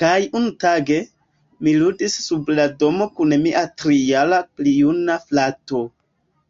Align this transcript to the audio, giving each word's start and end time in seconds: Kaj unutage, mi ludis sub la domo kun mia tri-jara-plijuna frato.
Kaj 0.00 0.12
unutage, 0.40 0.98
mi 1.68 1.74
ludis 1.80 2.20
sub 2.26 2.52
la 2.58 2.66
domo 2.84 3.10
kun 3.18 3.36
mia 3.48 3.64
tri-jara-plijuna 3.82 5.18
frato. 5.28 5.82